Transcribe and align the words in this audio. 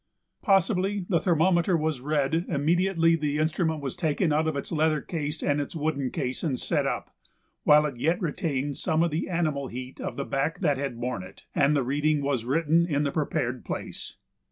Possibly 0.41 1.05
the 1.07 1.19
thermometer 1.19 1.77
was 1.77 2.01
read 2.01 2.33
immediately 2.47 3.15
the 3.15 3.37
instrument 3.37 3.81
was 3.81 3.95
taken 3.95 4.33
out 4.33 4.47
of 4.47 4.55
its 4.55 4.71
leather 4.71 4.99
case 4.99 5.43
and 5.43 5.61
its 5.61 5.75
wooden 5.75 6.09
case 6.09 6.41
and 6.41 6.59
set 6.59 6.87
up, 6.87 7.15
while 7.65 7.85
it 7.85 7.97
yet 7.97 8.19
retained 8.19 8.77
some 8.79 9.03
of 9.03 9.11
the 9.11 9.29
animal 9.29 9.67
heat 9.67 10.01
of 10.01 10.15
the 10.17 10.25
back 10.25 10.59
that 10.61 10.79
had 10.79 10.99
borne 10.99 11.21
it, 11.21 11.45
and 11.53 11.75
the 11.75 11.83
reading 11.83 12.21
was 12.23 12.45
written 12.45 12.87
in 12.87 13.03
the 13.03 13.11
prepared 13.11 13.63
place. 13.63 14.15